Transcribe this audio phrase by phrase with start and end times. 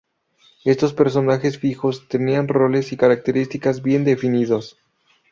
[0.65, 4.75] Estos personajes fijos tenían roles y caracteres bien definidos.